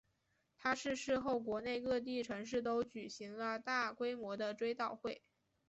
[0.57, 5.21] 他逝世后国内各地城市都举行了大规模的追悼会。